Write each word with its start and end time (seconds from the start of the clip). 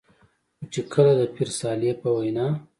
خو 0.57 0.63
چې 0.73 0.81
کله 0.93 1.11
د 1.19 1.21
پير 1.33 1.49
صالح 1.59 1.91
په 2.01 2.09
وېنا 2.17 2.47